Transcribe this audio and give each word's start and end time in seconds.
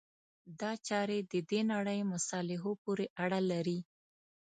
دا 0.59 0.71
چارې 0.87 1.17
د 1.31 1.33
دې 1.49 1.61
نړۍ 1.73 1.99
مصالحو 2.13 2.71
پورې 2.83 3.05
اړه 3.23 3.39
لري. 3.51 3.79